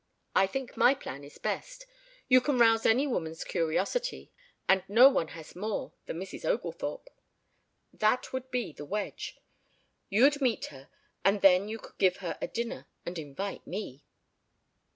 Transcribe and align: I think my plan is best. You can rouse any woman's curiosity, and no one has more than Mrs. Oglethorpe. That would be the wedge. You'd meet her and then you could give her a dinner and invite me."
I 0.33 0.47
think 0.47 0.75
my 0.75 0.95
plan 0.95 1.23
is 1.23 1.37
best. 1.37 1.85
You 2.27 2.41
can 2.41 2.57
rouse 2.57 2.87
any 2.87 3.05
woman's 3.05 3.43
curiosity, 3.43 4.31
and 4.67 4.81
no 4.87 5.09
one 5.09 5.27
has 5.37 5.55
more 5.55 5.93
than 6.07 6.19
Mrs. 6.19 6.43
Oglethorpe. 6.43 7.07
That 7.93 8.33
would 8.33 8.49
be 8.49 8.73
the 8.73 8.83
wedge. 8.83 9.37
You'd 10.09 10.41
meet 10.41 10.65
her 10.73 10.89
and 11.23 11.41
then 11.41 11.67
you 11.67 11.77
could 11.77 11.99
give 11.99 12.17
her 12.17 12.35
a 12.41 12.47
dinner 12.47 12.87
and 13.05 13.19
invite 13.19 13.67
me." 13.67 14.03